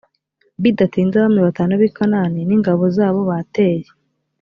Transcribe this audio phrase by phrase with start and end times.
[0.61, 3.87] bidatinze abami batanu bi kanani n ingabo zabo bateye